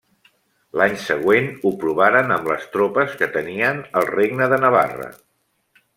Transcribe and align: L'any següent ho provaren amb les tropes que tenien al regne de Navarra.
L'any 0.79 0.95
següent 1.03 1.51
ho 1.69 1.73
provaren 1.83 2.35
amb 2.37 2.49
les 2.53 2.65
tropes 2.77 3.13
que 3.21 3.31
tenien 3.39 3.85
al 4.03 4.11
regne 4.15 4.49
de 4.55 4.63
Navarra. 4.65 5.11